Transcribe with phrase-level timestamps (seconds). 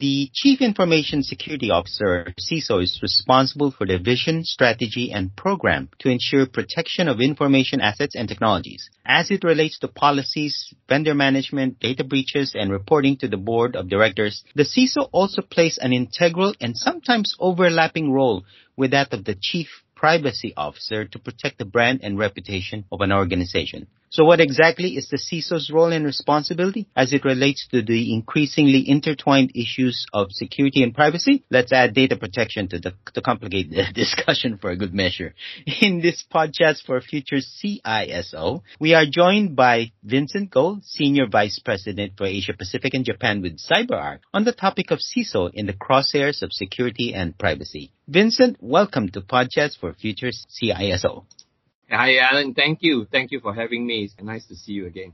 [0.00, 6.08] The Chief Information Security Officer, CISO, is responsible for the vision, strategy, and program to
[6.08, 8.90] ensure protection of information assets and technologies.
[9.06, 13.88] As it relates to policies, vendor management, data breaches, and reporting to the board of
[13.88, 18.44] directors, the CISO also plays an integral and sometimes overlapping role
[18.76, 23.12] with that of the Chief Privacy Officer to protect the brand and reputation of an
[23.12, 23.86] organization.
[24.14, 28.88] So what exactly is the CISO's role and responsibility as it relates to the increasingly
[28.88, 31.42] intertwined issues of security and privacy?
[31.50, 35.34] Let's add data protection to, the, to complicate the discussion for a good measure.
[35.80, 42.12] In this podcast for Future CISO, we are joined by Vincent Goh, Senior Vice President
[42.16, 46.40] for Asia Pacific and Japan with CyberArk, on the topic of CISO in the crosshairs
[46.40, 47.90] of security and privacy.
[48.06, 51.24] Vincent, welcome to Podchats for Future CISO.
[51.94, 52.54] Hi, Alan.
[52.54, 53.06] Thank you.
[53.10, 54.04] Thank you for having me.
[54.04, 55.12] It's nice to see you again.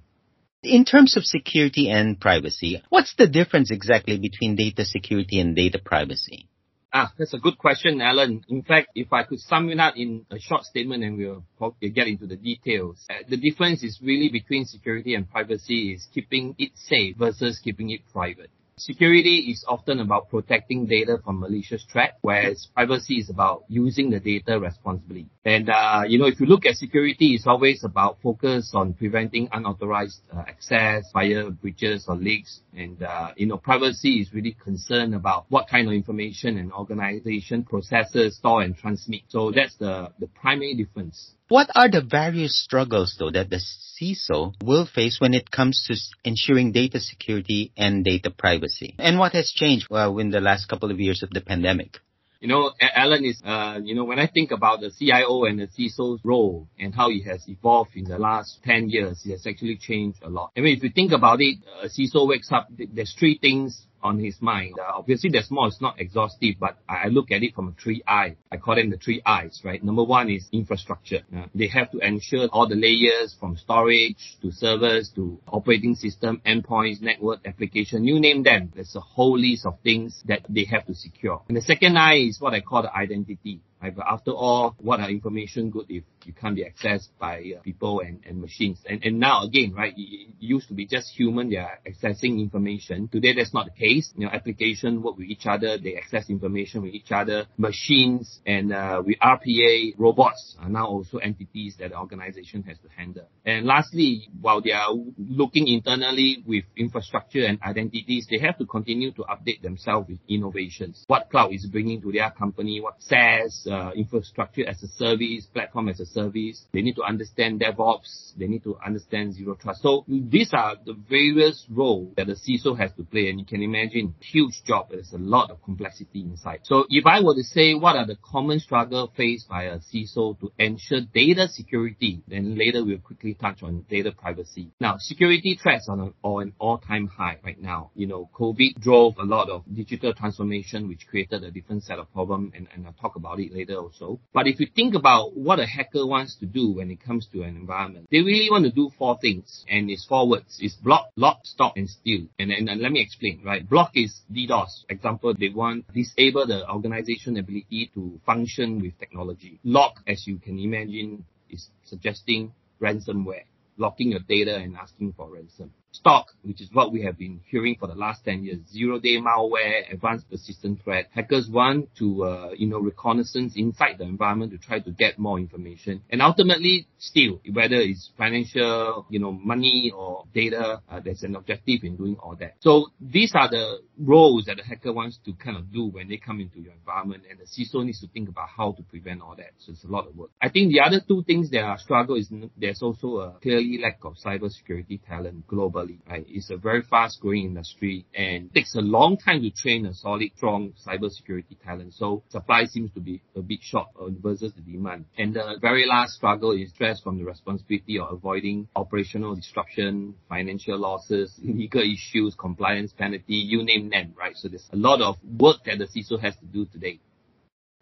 [0.63, 5.79] In terms of security and privacy, what's the difference exactly between data security and data
[5.79, 6.49] privacy?
[6.93, 8.45] Ah, that's a good question, Alan.
[8.49, 11.45] In fact, if I could sum it up in a short statement and we'll
[11.81, 13.05] get into the details.
[13.09, 17.91] Uh, the difference is really between security and privacy is keeping it safe versus keeping
[17.91, 18.51] it private.
[18.81, 24.19] Security is often about protecting data from malicious threat, whereas privacy is about using the
[24.19, 25.27] data responsibly.
[25.45, 29.51] And, uh, you know, if you look at security, it's always about focus on preventing
[29.53, 32.61] unauthorized uh, access via breaches or leaks.
[32.75, 37.65] And, uh, you know, privacy is really concerned about what kind of information an organization
[37.65, 39.25] processes, store and transmit.
[39.29, 41.35] So that's the, the primary difference.
[41.51, 45.97] What are the various struggles, though, that the CISO will face when it comes to
[46.23, 48.95] ensuring data security and data privacy?
[49.01, 51.99] And what has changed well, in the last couple of years of the pandemic?
[52.39, 55.67] You know, Alan is, uh, you know, when I think about the CIO and the
[55.67, 59.77] CISO's role and how it has evolved in the last 10 years, it has actually
[59.77, 60.53] changed a lot.
[60.57, 64.19] I mean, if you think about it, a CISO wakes up, there's three things on
[64.19, 64.77] his mind.
[64.79, 65.69] Uh, obviously, there's more.
[65.69, 68.37] It's not exhaustive, but I look at it from a three I.
[68.51, 69.83] I call them the three I's, right?
[69.83, 71.21] Number one is infrastructure.
[71.55, 77.01] They have to ensure all the layers from storage to servers to operating system, endpoints,
[77.01, 78.73] network, application, you name them.
[78.75, 81.43] There's a whole list of things that they have to secure.
[81.49, 83.61] And the second I is what I call the identity.
[83.83, 88.21] After all, what are information good if you can't be accessed by uh, people and,
[88.27, 88.79] and machines?
[88.87, 92.41] And, and now again, right, it, it used to be just human, they are accessing
[92.41, 93.09] information.
[93.09, 94.13] Today, that's not the case.
[94.17, 97.47] You know, application work with each other, they access information with each other.
[97.57, 102.89] Machines and uh, with RPA, robots are now also entities that the organization has to
[102.95, 103.29] handle.
[103.47, 109.13] And lastly, while they are looking internally with infrastructure and identities, they have to continue
[109.13, 111.05] to update themselves with innovations.
[111.07, 115.89] What cloud is bringing to their company, what SaaS, uh, infrastructure as a service, platform
[115.89, 116.67] as a service.
[116.73, 118.33] They need to understand DevOps.
[118.37, 119.83] They need to understand zero trust.
[119.83, 123.29] So these are the various roles that the CISO has to play.
[123.29, 124.89] And you can imagine huge job.
[124.91, 126.61] There's a lot of complexity inside.
[126.65, 130.39] So if I were to say what are the common struggle faced by a CISO
[130.41, 134.73] to ensure data security, then later we'll quickly touch on data privacy.
[134.81, 137.91] Now, security threats are on an all-time high right now.
[137.95, 142.13] You know, COVID drove a lot of digital transformation, which created a different set of
[142.13, 144.21] problems, and, and I'll talk about it later later also.
[144.33, 147.43] But if you think about what a hacker wants to do when it comes to
[147.43, 149.65] an environment, they really want to do four things.
[149.69, 150.59] And it's four words.
[150.61, 152.27] It's block, lock, stop, and steal.
[152.39, 153.69] And, and, and let me explain, right?
[153.69, 154.85] Block is DDoS.
[154.89, 159.61] Example, they want disable the organization ability to function with technology.
[159.65, 163.45] Lock, as you can imagine, is suggesting ransomware,
[163.77, 165.73] locking your data and asking for ransom.
[165.93, 168.59] Stop, which is what we have been hearing for the last 10 years.
[168.73, 171.09] Zero-day malware, advanced persistent threat.
[171.13, 175.39] Hackers want to, uh, you know, reconnaissance inside the environment to try to get more
[175.39, 176.03] information.
[176.09, 181.81] And ultimately, steal, whether it's financial, you know, money or data, uh, there's an objective
[181.83, 182.55] in doing all that.
[182.61, 186.19] So these are the roles that the hacker wants to kind of do when they
[186.19, 187.25] come into your environment.
[187.29, 189.51] And the CISO needs to think about how to prevent all that.
[189.59, 190.31] So it's a lot of work.
[190.41, 193.99] I think the other two things that are struggle is there's also a clearly lack
[194.05, 196.25] of cybersecurity talent globally globally, right?
[196.29, 200.31] It's a very fast growing industry and takes a long time to train a solid,
[200.37, 201.95] strong cybersecurity talent.
[201.95, 205.07] So supply seems to be a bit short uh, versus the demand.
[205.19, 210.79] And the very last struggle is stress from the responsibility of avoiding operational disruption, financial
[210.79, 214.37] losses, legal issues, compliance penalty, you name them, right?
[214.37, 217.01] So there's a lot of work that the CISO has to do today.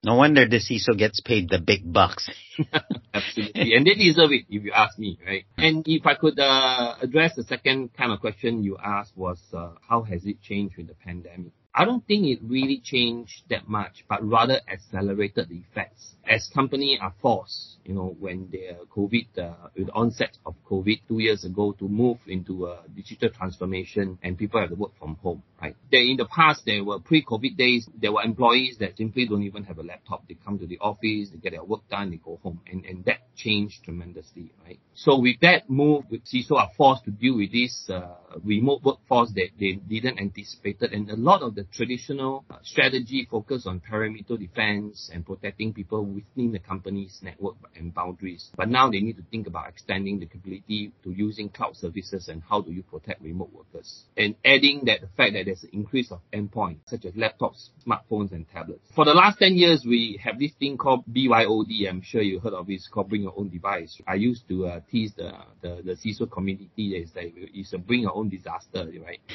[0.05, 2.31] No wonder the CISO gets paid the big bucks.
[3.15, 3.75] Absolutely.
[3.75, 5.45] and they deserve it, if you ask me, right?
[5.57, 9.71] And if I could uh, address the second kind of question you asked was, uh,
[9.89, 11.53] how has it changed with the pandemic?
[11.75, 16.15] I don't think it really changed that much, but rather accelerated the effects.
[16.27, 21.01] As companies are forced, you know, when the COVID, uh, with the onset of COVID
[21.07, 25.17] two years ago to move into a digital transformation and people have to work from
[25.23, 25.77] home, right?
[25.91, 29.65] There, in the past, there were pre-COVID days, there were employees that simply don't even
[29.65, 30.27] have a laptop.
[30.27, 32.61] They come to the office, they get their work done, they go home.
[32.71, 34.79] And, and that changed tremendously, right?
[34.95, 39.31] So with that move, with CISO are forced to deal with this uh, remote workforce
[39.37, 40.83] that they didn't anticipate.
[40.83, 46.05] And a lot of the traditional uh, strategy focus on perimeter defense and protecting people
[46.05, 48.51] within the company's network and boundaries.
[48.57, 52.43] But now they need to think about extending the capability to using cloud services and
[52.43, 54.05] how do you protect remote workers.
[54.17, 58.33] And adding that the fact that there's an increase of endpoints such as laptops, smartphones
[58.33, 58.83] and tablets.
[58.97, 61.89] For the last 10 years, we have this thing called BYOD.
[61.89, 62.69] I'm sure you heard of.
[62.69, 64.01] It's called bring your own device.
[64.07, 65.33] I used to uh, tease the,
[65.63, 69.21] the, the CISO community is that it's a bring your own disaster, right?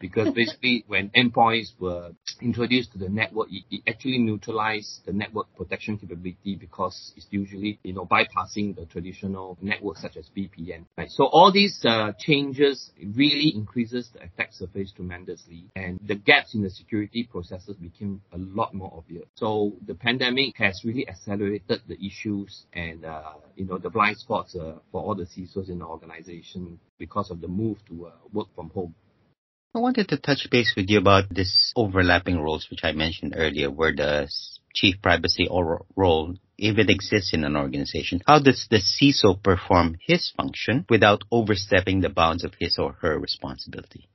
[0.00, 5.46] Because basically when endpoints were introduced to the network, it, it actually neutralized the network
[5.56, 11.10] protection capability because it's usually, you know, bypassing the traditional networks such as VPN, right?
[11.10, 16.62] So all these uh, changes really increases the attack surface tremendously and the gaps in
[16.62, 19.24] the security processes became a lot more obvious.
[19.34, 24.54] So the pandemic has really accelerated the issues and, uh, you know, the blind spots
[24.54, 28.48] uh, for all the CISOs in the organization because of the move to uh, work
[28.54, 28.94] from home.
[29.74, 33.70] I wanted to touch base with you about this overlapping roles, which I mentioned earlier,
[33.70, 34.28] where the
[34.74, 40.32] chief privacy role, if it exists in an organization, how does the CISO perform his
[40.36, 44.08] function without overstepping the bounds of his or her responsibility?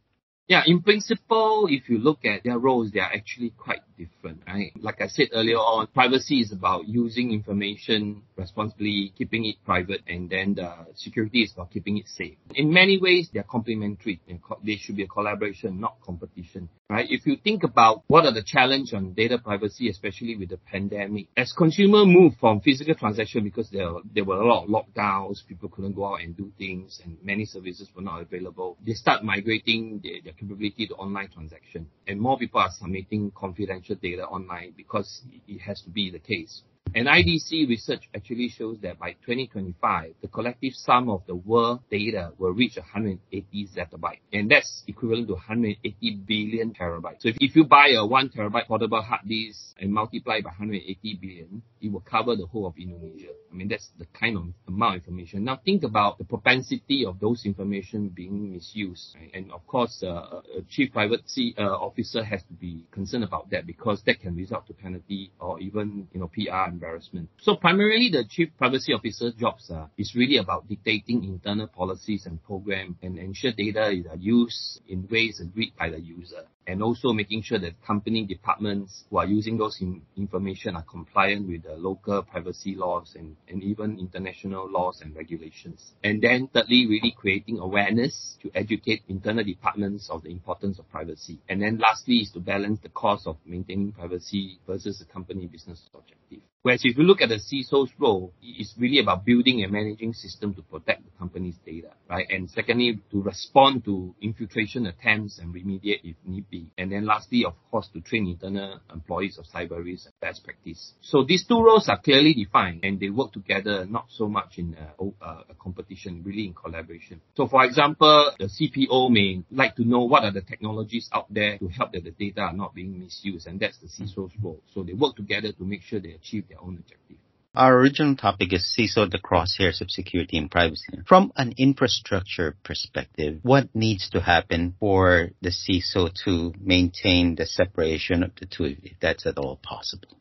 [0.48, 4.74] Yeah, in principle, if you look at their roles, they are actually quite different, right?
[4.76, 10.30] Like I said earlier on, privacy is about using information responsibly, keeping it private, and
[10.30, 12.36] then the security is about keeping it safe.
[12.56, 14.20] In many ways, they are complementary.
[14.28, 17.08] And they should be a collaboration, not competition, right?
[17.10, 21.28] If you think about what are the challenge on data privacy, especially with the pandemic,
[21.36, 25.70] as consumer move from physical transaction because there, there were a lot of lockdowns, people
[25.70, 30.02] couldn't go out and do things, and many services were not available, they start migrating
[30.04, 31.88] their, their capability to online transaction.
[32.08, 36.62] And more people are submitting confidential data online because it has to be the case.
[36.96, 42.32] And IDC research actually shows that by 2025, the collective sum of the world data
[42.38, 44.20] will reach 180 zettabyte.
[44.32, 47.22] And that's equivalent to 180 billion terabytes.
[47.22, 51.20] So if, if you buy a one terabyte portable hard disk and multiply by 180
[51.20, 53.34] billion, it will cover the whole of Indonesia.
[53.54, 55.44] I mean, that's the kind of amount of information.
[55.44, 59.16] Now think about the propensity of those information being misused.
[59.20, 59.30] Right?
[59.34, 63.68] And of course, uh, a chief privacy uh, officer has to be concerned about that
[63.68, 67.30] because that can result to penalty or even, you know, PR embarrassment.
[67.42, 72.44] So primarily the chief privacy officer's jobs uh, is really about dictating internal policies and
[72.44, 77.42] program and ensure data is used in ways agreed by the user and also making
[77.42, 82.24] sure that company departments who are using those in, information are compliant with the local
[82.24, 85.94] privacy laws and, and even international laws and regulations.
[86.04, 91.40] And then thirdly, really creating awareness to educate internal departments of the importance of privacy.
[91.50, 95.82] And then lastly is to balance the cost of maintaining privacy versus the company business
[95.94, 96.42] objective.
[96.64, 100.54] Whereas if you look at the CISO's role, it's really about building and managing system
[100.54, 102.26] to protect the company's data, right?
[102.30, 106.72] And secondly, to respond to infiltration attempts and remediate if need be.
[106.78, 110.94] And then lastly, of course, to train internal employees of cyber risk and best practice.
[111.02, 114.78] So these two roles are clearly defined and they work together, not so much in
[114.80, 117.20] uh, a, uh, a competition, really in collaboration.
[117.36, 121.58] So for example, the CPO may like to know what are the technologies out there
[121.58, 124.62] to help that the data are not being misused, and that's the CISO's role.
[124.74, 127.18] So they work together to make sure they achieve their own objective.
[127.56, 131.02] Our original topic is CISO, the crosshairs of security and privacy.
[131.08, 138.24] From an infrastructure perspective, what needs to happen for the CISO to maintain the separation
[138.24, 140.18] of the two, if that's at all possible?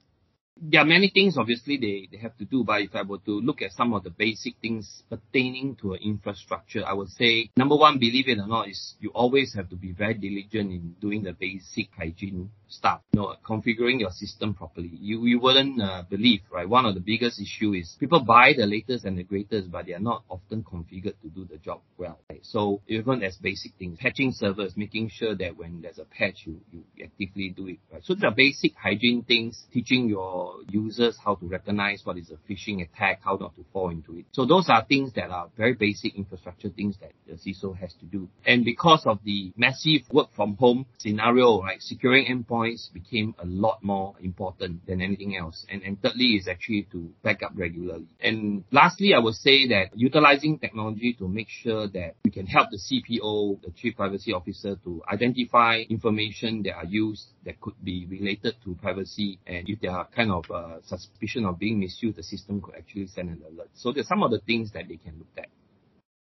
[0.65, 3.41] there are many things obviously they, they have to do, but if I were to
[3.41, 7.75] look at some of the basic things pertaining to an infrastructure, I would say number
[7.75, 11.25] one, believe it or not, is you always have to be very diligent in doing
[11.25, 14.91] the basic hygiene stuff, you know, configuring your system properly.
[14.93, 16.69] You you wouldn't uh, believe, right?
[16.69, 19.93] One of the biggest issue is people buy the latest and the greatest, but they
[19.93, 22.19] are not often configured to do the job well.
[22.31, 22.41] Right?
[22.43, 26.61] So even as basic things, patching servers, making sure that when there's a patch, you,
[26.71, 27.79] you actively do it.
[27.93, 28.05] Right?
[28.05, 32.83] So the basic hygiene things, teaching your users how to recognize what is a phishing
[32.83, 34.25] attack, how not to fall into it.
[34.33, 38.07] So those are things that are very basic infrastructure things that the CISO has to
[38.07, 38.29] do.
[38.47, 43.45] And because of the massive work from home scenario, right, securing endpoints points became a
[43.45, 45.67] lot more important than anything else.
[45.69, 48.07] And, and thirdly is actually to back up regularly.
[48.21, 52.69] And lastly, I would say that utilizing technology to make sure that we can help
[52.71, 58.07] the CPO, the Chief Privacy Officer, to identify information that are used that could be
[58.09, 59.41] related to privacy.
[59.45, 63.09] And if there are kind of uh, suspicion of being misused, the system could actually
[63.09, 63.71] send an alert.
[63.75, 65.49] So there's some of the things that they can look at.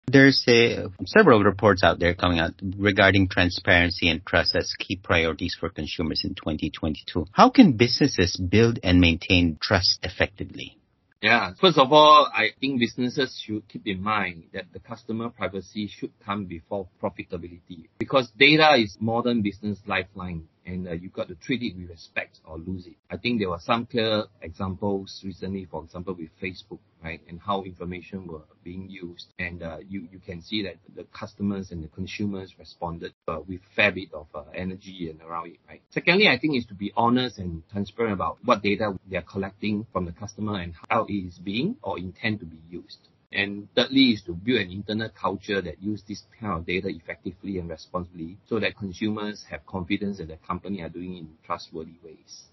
[0.06, 5.56] There's a, several reports out there coming out regarding transparency and trust as key priorities
[5.58, 7.26] for consumers in 2022.
[7.32, 10.78] How can businesses build and maintain trust effectively?
[11.25, 11.52] Yeah.
[11.58, 16.12] First of all, I think businesses should keep in mind that the customer privacy should
[16.23, 21.62] come before profitability because data is modern business lifeline and uh, you've got to treat
[21.62, 22.94] it with respect or lose it.
[23.11, 27.62] I think there were some clear examples recently, for example, with Facebook, right, and how
[27.62, 31.88] information were being used, and uh, you you can see that the customers and the
[31.88, 35.83] consumers responded uh, with fair bit of uh, energy and around it, right.
[35.90, 39.87] Secondly, I think is to be honest and transparent about what data they are collecting
[39.92, 43.09] from the customer and how it is being or intend to be used.
[43.35, 47.59] And thirdly is to build an internal culture that use this kind of data effectively
[47.59, 51.99] and responsibly so that consumers have confidence that the company are doing it in trustworthy
[52.05, 52.45] ways.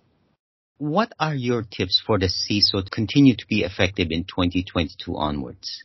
[0.79, 5.83] What are your tips for the CISO to continue to be effective in 2022 onwards?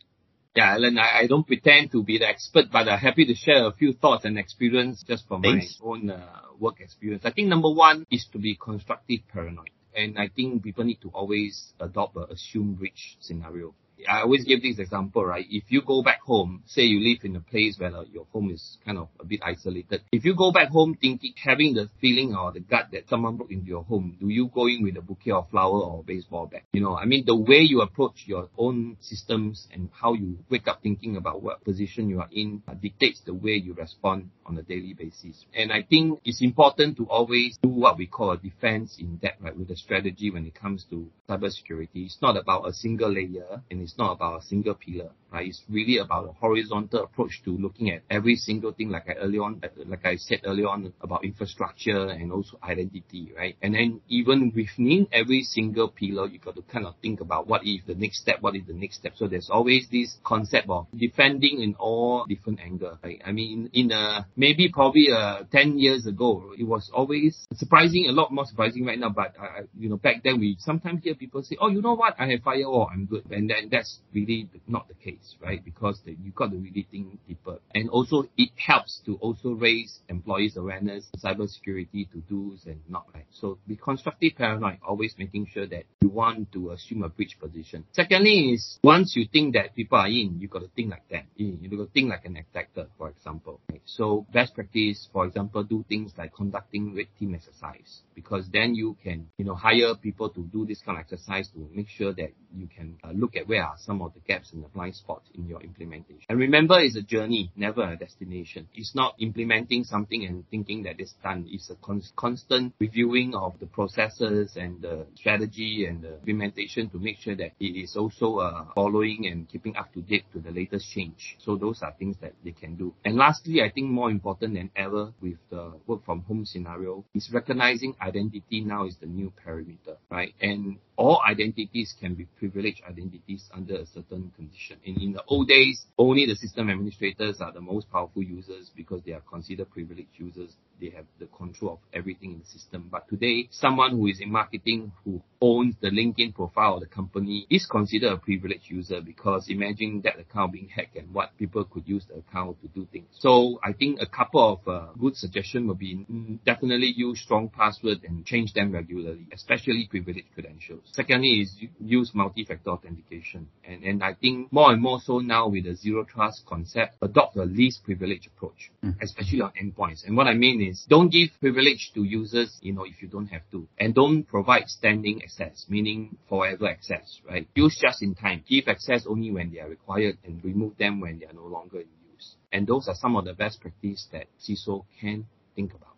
[0.55, 3.67] Yeah, Alan, I, I don't pretend to be the expert, but I'm happy to share
[3.67, 5.77] a few thoughts and experience just from Thanks.
[5.79, 6.27] my own uh,
[6.59, 7.21] work experience.
[7.25, 9.69] I think number one is to be constructive paranoid.
[9.95, 13.75] And I think people need to always adopt a assume breach scenario.
[14.07, 15.45] I always give this example, right?
[15.49, 18.77] If you go back home, say you live in a place where your home is
[18.85, 20.01] kind of a bit isolated.
[20.11, 23.51] If you go back home thinking, having the feeling or the gut that someone broke
[23.51, 26.63] into your home, do you go in with a bouquet of flower or baseball bat?
[26.73, 30.67] You know, I mean, the way you approach your own systems and how you wake
[30.67, 34.57] up thinking about what position you are in uh, dictates the way you respond on
[34.57, 35.45] a daily basis.
[35.55, 39.41] And I think it's important to always do what we call a defense in depth,
[39.41, 42.05] right, with a strategy when it comes to cybersecurity.
[42.05, 45.47] It's not about a single layer and it's not about a single pillar, right?
[45.47, 49.43] It's really about a horizontal approach to looking at every single thing, like I earlier
[49.43, 53.55] on, like I said earlier on about infrastructure and also identity, right?
[53.61, 57.65] And then even within every single pillar, you got to kind of think about what
[57.65, 59.13] is the next step, what is the next step.
[59.15, 63.21] So there's always this concept of defending in all different angles, right?
[63.25, 68.11] I mean, in a, maybe probably uh, 10 years ago, it was always surprising, a
[68.11, 69.33] lot more surprising right now, but
[69.79, 72.15] you know, back then we sometimes hear people say, oh, you know what?
[72.19, 73.23] I have firewall, I'm good.
[73.31, 75.63] And then that's really not the case, right?
[75.63, 77.59] Because the, you got to really think deeper.
[77.75, 83.25] And also it helps to also raise employees awareness, cybersecurity to do's and not right.
[83.31, 87.85] So be constructive paranoid, always making sure that you want to assume a breach position.
[87.91, 91.25] Secondly is once you think that people are in, you've got to think like them.
[91.35, 93.59] You've got to think like an attacker, for example.
[93.69, 93.81] Right?
[93.85, 98.97] So best practice, for example, do things like conducting red team exercise because then you
[99.03, 102.31] can, you know, hire people to do this kind of exercise to make sure that
[102.55, 105.29] you can uh, look at where are some of the gaps and the blind spots
[105.35, 106.23] in your implementation.
[106.29, 108.67] And remember, it's a journey, never a destination.
[108.73, 111.45] It's not implementing something and thinking that it's done.
[111.49, 116.99] It's a con- constant reviewing of the processes and the strategy and the implementation to
[116.99, 120.51] make sure that it is also uh, following and keeping up to date to the
[120.51, 121.37] latest change.
[121.39, 122.93] So those are things that they can do.
[123.03, 127.29] And lastly, I think more important than ever with the work from home scenario is
[127.33, 130.33] recognizing identity now is the new parameter, right?
[130.41, 134.77] And all identities can be privileged identities under a certain condition.
[134.83, 139.01] In, in the old days, only the system administrators are the most powerful users because
[139.03, 142.89] they are considered privileged users they have the control of everything in the system.
[142.91, 147.45] But today, someone who is in marketing who owns the LinkedIn profile of the company
[147.49, 151.87] is considered a privileged user because imagine that account being hacked and what people could
[151.87, 153.07] use the account to do things.
[153.19, 157.49] So I think a couple of uh, good suggestions would be mm, definitely use strong
[157.49, 160.83] password and change them regularly, especially privileged credentials.
[160.91, 163.47] Secondly is use multi-factor authentication.
[163.63, 167.35] And, and I think more and more so now with the zero trust concept, adopt
[167.37, 168.95] a least privileged approach, mm.
[169.01, 170.05] especially on endpoints.
[170.05, 173.27] And what I mean is don't give privilege to users, you know, if you don't
[173.27, 173.67] have to.
[173.77, 177.47] And don't provide standing access, meaning forever access, right?
[177.55, 178.43] Use just in time.
[178.47, 181.79] Give access only when they are required and remove them when they are no longer
[181.81, 182.35] in use.
[182.51, 185.96] And those are some of the best practice that CISO can think about.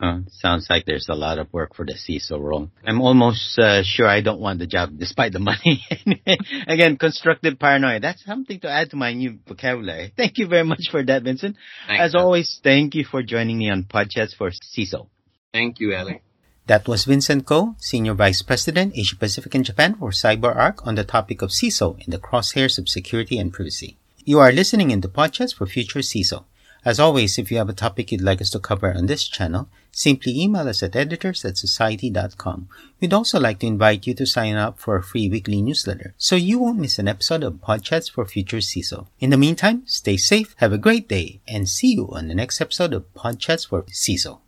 [0.00, 2.70] Uh, sounds like there's a lot of work for the CISO role.
[2.86, 5.84] I'm almost uh, sure I don't want the job despite the money.
[6.66, 8.00] Again, constructive paranoia.
[8.00, 10.14] That's something to add to my new vocabulary.
[10.16, 11.56] Thank you very much for that, Vincent.
[11.86, 15.08] Thanks, As always, thank you for joining me on Podchats for CISO.
[15.52, 16.20] Thank you, Alex.
[16.66, 21.04] That was Vincent Goh, Senior Vice President, Asia Pacific and Japan for CyberArk on the
[21.04, 23.98] topic of CISO in the crosshairs of security and privacy.
[24.24, 26.44] You are listening in the Podchats for Future CISO.
[26.84, 29.68] As always, if you have a topic you'd like us to cover on this channel,
[29.92, 32.68] simply email us at editors at cxociety.com.
[33.00, 36.36] We'd also like to invite you to sign up for a free weekly newsletter so
[36.36, 39.06] you won't miss an episode of Podchats for Future CISO.
[39.18, 42.60] In the meantime, stay safe, have a great day, and see you on the next
[42.60, 44.40] episode of Podchats for CISO.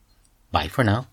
[0.51, 1.12] Bye for now.